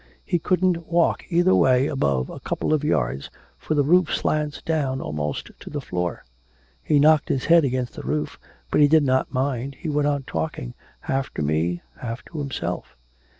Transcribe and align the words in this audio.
He 0.25 0.39
couldn't 0.39 0.87
walk 0.87 1.25
either 1.29 1.53
way 1.53 1.85
above 1.85 2.31
a 2.31 2.39
couple 2.39 2.73
of 2.73 2.83
yards, 2.83 3.29
for 3.59 3.75
the 3.75 3.83
roof 3.83 4.11
slants 4.11 4.59
down 4.59 4.99
almost 4.99 5.51
to 5.59 5.69
the 5.69 5.79
floor; 5.79 6.25
he 6.81 6.97
knocked 6.97 7.29
his 7.29 7.45
head 7.45 7.63
against 7.63 7.93
the 7.93 8.01
roof, 8.01 8.39
but 8.71 8.81
he 8.81 8.87
did 8.87 9.03
not 9.03 9.31
mind, 9.31 9.75
he 9.75 9.89
went 9.89 10.07
on 10.07 10.23
talking, 10.23 10.73
half 11.01 11.31
to 11.35 11.43
me, 11.43 11.83
half 12.01 12.25
to 12.25 12.39
himself.' 12.39 12.97